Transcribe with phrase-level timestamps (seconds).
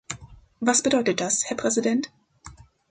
[0.59, 2.09] Was bedeutet das, Herr Präsident?